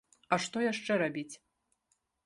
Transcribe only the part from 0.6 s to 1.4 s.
яшчэ рабіць?!